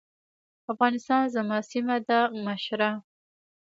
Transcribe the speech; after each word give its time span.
افغانستان 0.71 1.21
زما 1.35 1.57
سيمه 1.71 1.97
ده 2.07 2.19
مشره. 2.45 2.91